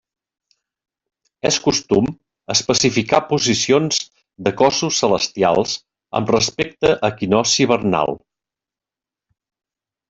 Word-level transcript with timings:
És 1.49 1.59
costum 1.65 2.07
especificar 2.55 3.21
posicions 3.33 4.01
de 4.49 4.55
cossos 4.63 5.03
celestials 5.05 5.77
amb 6.21 6.35
respecte 6.39 6.99
equinocci 7.13 7.71
vernal. 7.75 8.21